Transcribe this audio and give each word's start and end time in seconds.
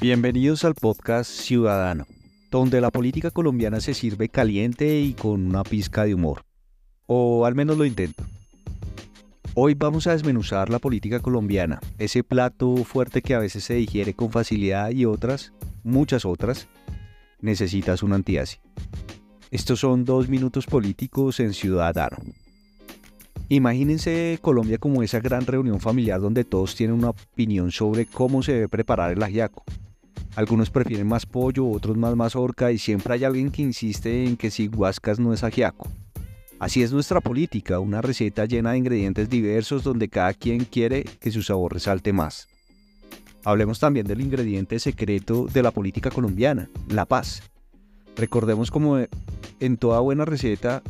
Bienvenidos 0.00 0.64
al 0.64 0.74
podcast 0.74 1.30
Ciudadano, 1.30 2.06
donde 2.50 2.80
la 2.80 2.90
política 2.90 3.30
colombiana 3.30 3.80
se 3.82 3.92
sirve 3.92 4.30
caliente 4.30 4.98
y 4.98 5.12
con 5.12 5.46
una 5.46 5.62
pizca 5.62 6.06
de 6.06 6.14
humor. 6.14 6.46
O 7.04 7.44
al 7.44 7.54
menos 7.54 7.76
lo 7.76 7.84
intento. 7.84 8.24
Hoy 9.52 9.74
vamos 9.74 10.06
a 10.06 10.12
desmenuzar 10.12 10.70
la 10.70 10.78
política 10.78 11.20
colombiana, 11.20 11.80
ese 11.98 12.24
plato 12.24 12.76
fuerte 12.76 13.20
que 13.20 13.34
a 13.34 13.40
veces 13.40 13.64
se 13.64 13.74
digiere 13.74 14.14
con 14.14 14.30
facilidad 14.30 14.88
y 14.90 15.04
otras, 15.04 15.52
muchas 15.84 16.24
otras, 16.24 16.66
necesitas 17.42 18.02
un 18.02 18.14
antiasi. 18.14 18.56
Estos 19.50 19.80
son 19.80 20.06
dos 20.06 20.30
minutos 20.30 20.64
políticos 20.64 21.40
en 21.40 21.52
Ciudadano. 21.52 22.16
Imagínense 23.50 24.38
Colombia 24.40 24.78
como 24.78 25.02
esa 25.02 25.20
gran 25.20 25.44
reunión 25.44 25.78
familiar 25.78 26.22
donde 26.22 26.44
todos 26.44 26.74
tienen 26.74 26.96
una 26.96 27.10
opinión 27.10 27.70
sobre 27.70 28.06
cómo 28.06 28.42
se 28.42 28.52
debe 28.52 28.68
preparar 28.70 29.12
el 29.12 29.22
ajiaco. 29.22 29.62
Algunos 30.36 30.70
prefieren 30.70 31.06
más 31.06 31.26
pollo, 31.26 31.68
otros 31.68 31.96
más 31.96 32.14
mazorca 32.16 32.70
y 32.72 32.78
siempre 32.78 33.14
hay 33.14 33.24
alguien 33.24 33.50
que 33.50 33.62
insiste 33.62 34.24
en 34.24 34.36
que 34.36 34.50
si 34.50 34.68
guascas 34.68 35.18
no 35.18 35.32
es 35.32 35.42
ajiaco. 35.42 35.88
Así 36.58 36.82
es 36.82 36.92
nuestra 36.92 37.20
política, 37.20 37.80
una 37.80 38.02
receta 38.02 38.44
llena 38.44 38.72
de 38.72 38.78
ingredientes 38.78 39.28
diversos 39.28 39.82
donde 39.82 40.08
cada 40.08 40.34
quien 40.34 40.64
quiere 40.64 41.04
que 41.04 41.30
su 41.30 41.42
sabor 41.42 41.72
resalte 41.72 42.12
más. 42.12 42.48
Hablemos 43.44 43.80
también 43.80 44.06
del 44.06 44.20
ingrediente 44.20 44.78
secreto 44.78 45.46
de 45.52 45.62
la 45.62 45.70
política 45.70 46.10
colombiana, 46.10 46.68
la 46.88 47.06
paz. 47.06 47.42
Recordemos 48.16 48.70
como 48.70 48.98
en 49.60 49.76
toda 49.78 50.00
buena 50.00 50.26
receta 50.26 50.82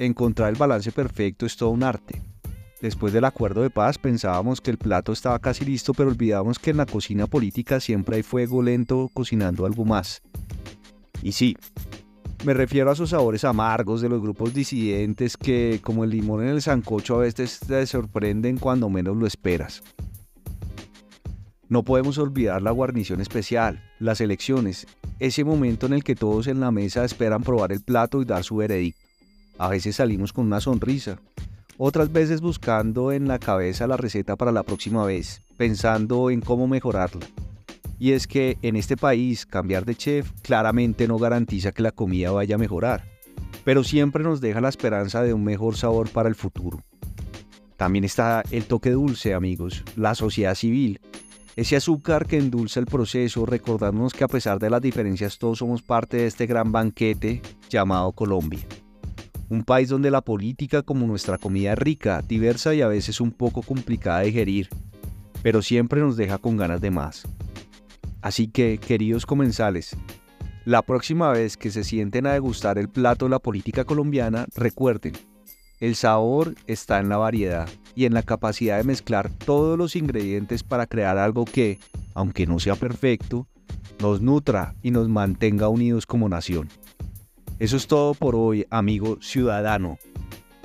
Encontrar 0.00 0.48
el 0.48 0.56
balance 0.56 0.92
perfecto 0.92 1.44
es 1.44 1.58
todo 1.58 1.68
un 1.68 1.82
arte. 1.82 2.22
Después 2.80 3.12
del 3.12 3.26
acuerdo 3.26 3.62
de 3.62 3.70
paz 3.70 3.98
pensábamos 3.98 4.60
que 4.60 4.70
el 4.70 4.78
plato 4.78 5.12
estaba 5.12 5.38
casi 5.38 5.64
listo, 5.64 5.92
pero 5.92 6.08
olvidamos 6.08 6.58
que 6.58 6.70
en 6.70 6.78
la 6.78 6.86
cocina 6.86 7.26
política 7.26 7.78
siempre 7.78 8.16
hay 8.16 8.22
fuego 8.22 8.62
lento 8.62 9.10
cocinando 9.12 9.66
algo 9.66 9.84
más. 9.84 10.22
Y 11.22 11.32
sí, 11.32 11.56
me 12.44 12.54
refiero 12.54 12.88
a 12.88 12.94
esos 12.94 13.10
sabores 13.10 13.44
amargos 13.44 14.00
de 14.00 14.08
los 14.08 14.22
grupos 14.22 14.54
disidentes 14.54 15.36
que, 15.36 15.80
como 15.82 16.04
el 16.04 16.10
limón 16.10 16.42
en 16.42 16.48
el 16.48 16.62
sancocho, 16.62 17.16
a 17.16 17.20
veces 17.20 17.60
te 17.60 17.86
sorprenden 17.86 18.56
cuando 18.56 18.88
menos 18.88 19.14
lo 19.14 19.26
esperas. 19.26 19.82
No 21.68 21.84
podemos 21.84 22.16
olvidar 22.16 22.62
la 22.62 22.70
guarnición 22.70 23.20
especial, 23.20 23.84
las 23.98 24.22
elecciones, 24.22 24.86
ese 25.18 25.44
momento 25.44 25.84
en 25.84 25.92
el 25.92 26.02
que 26.02 26.14
todos 26.14 26.46
en 26.46 26.60
la 26.60 26.70
mesa 26.70 27.04
esperan 27.04 27.42
probar 27.42 27.72
el 27.72 27.82
plato 27.82 28.22
y 28.22 28.24
dar 28.24 28.42
su 28.42 28.56
veredicto. 28.56 29.00
A 29.58 29.68
veces 29.68 29.96
salimos 29.96 30.32
con 30.32 30.46
una 30.46 30.60
sonrisa, 30.60 31.20
otras 31.82 32.12
veces 32.12 32.42
buscando 32.42 33.10
en 33.10 33.26
la 33.26 33.38
cabeza 33.38 33.86
la 33.86 33.96
receta 33.96 34.36
para 34.36 34.52
la 34.52 34.64
próxima 34.64 35.06
vez, 35.06 35.40
pensando 35.56 36.28
en 36.28 36.42
cómo 36.42 36.68
mejorarla. 36.68 37.26
Y 37.98 38.12
es 38.12 38.26
que 38.26 38.58
en 38.60 38.76
este 38.76 38.98
país 38.98 39.46
cambiar 39.46 39.86
de 39.86 39.94
chef 39.94 40.30
claramente 40.42 41.08
no 41.08 41.16
garantiza 41.16 41.72
que 41.72 41.82
la 41.82 41.92
comida 41.92 42.32
vaya 42.32 42.56
a 42.56 42.58
mejorar, 42.58 43.04
pero 43.64 43.82
siempre 43.82 44.22
nos 44.22 44.42
deja 44.42 44.60
la 44.60 44.68
esperanza 44.68 45.22
de 45.22 45.32
un 45.32 45.42
mejor 45.42 45.74
sabor 45.74 46.10
para 46.10 46.28
el 46.28 46.34
futuro. 46.34 46.82
También 47.78 48.04
está 48.04 48.42
el 48.50 48.66
toque 48.66 48.90
dulce, 48.90 49.32
amigos, 49.32 49.82
la 49.96 50.14
sociedad 50.14 50.54
civil, 50.56 51.00
ese 51.56 51.76
azúcar 51.76 52.26
que 52.26 52.36
endulza 52.36 52.78
el 52.78 52.86
proceso, 52.86 53.46
recordándonos 53.46 54.12
que 54.12 54.24
a 54.24 54.28
pesar 54.28 54.58
de 54.58 54.68
las 54.68 54.82
diferencias 54.82 55.38
todos 55.38 55.60
somos 55.60 55.80
parte 55.80 56.18
de 56.18 56.26
este 56.26 56.44
gran 56.44 56.72
banquete 56.72 57.40
llamado 57.70 58.12
Colombia. 58.12 58.60
Un 59.50 59.64
país 59.64 59.88
donde 59.88 60.12
la 60.12 60.20
política 60.20 60.82
como 60.82 61.08
nuestra 61.08 61.36
comida 61.36 61.72
es 61.72 61.78
rica, 61.78 62.22
diversa 62.22 62.72
y 62.72 62.82
a 62.82 62.88
veces 62.88 63.20
un 63.20 63.32
poco 63.32 63.62
complicada 63.62 64.20
de 64.20 64.26
digerir, 64.26 64.68
pero 65.42 65.60
siempre 65.60 66.00
nos 66.00 66.16
deja 66.16 66.38
con 66.38 66.56
ganas 66.56 66.80
de 66.80 66.92
más. 66.92 67.24
Así 68.22 68.46
que, 68.46 68.78
queridos 68.78 69.26
comensales, 69.26 69.96
la 70.64 70.82
próxima 70.82 71.32
vez 71.32 71.56
que 71.56 71.72
se 71.72 71.82
sienten 71.82 72.28
a 72.28 72.32
degustar 72.34 72.78
el 72.78 72.88
plato 72.88 73.24
de 73.24 73.30
la 73.30 73.40
política 73.40 73.84
colombiana, 73.84 74.46
recuerden, 74.54 75.14
el 75.80 75.96
sabor 75.96 76.54
está 76.68 77.00
en 77.00 77.08
la 77.08 77.16
variedad 77.16 77.68
y 77.96 78.04
en 78.04 78.14
la 78.14 78.22
capacidad 78.22 78.78
de 78.78 78.84
mezclar 78.84 79.30
todos 79.30 79.76
los 79.76 79.96
ingredientes 79.96 80.62
para 80.62 80.86
crear 80.86 81.18
algo 81.18 81.44
que, 81.44 81.80
aunque 82.14 82.46
no 82.46 82.60
sea 82.60 82.76
perfecto, 82.76 83.48
nos 84.00 84.20
nutra 84.20 84.76
y 84.80 84.92
nos 84.92 85.08
mantenga 85.08 85.68
unidos 85.68 86.06
como 86.06 86.28
nación. 86.28 86.68
Eso 87.60 87.76
es 87.76 87.86
todo 87.86 88.14
por 88.14 88.36
hoy, 88.36 88.66
amigo 88.70 89.18
ciudadano. 89.20 89.98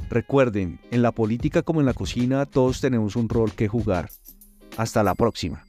Recuerden, 0.09 0.79
en 0.91 1.01
la 1.01 1.11
política 1.11 1.61
como 1.61 1.81
en 1.81 1.85
la 1.85 1.93
cocina 1.93 2.45
todos 2.45 2.79
tenemos 2.79 3.17
un 3.17 3.27
rol 3.27 3.51
que 3.51 3.67
jugar. 3.67 4.09
Hasta 4.77 5.03
la 5.03 5.13
próxima. 5.13 5.65